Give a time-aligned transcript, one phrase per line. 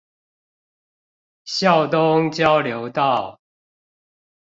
[1.45, 3.39] 孝東交流道